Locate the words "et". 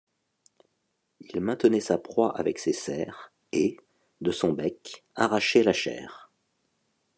3.51-3.77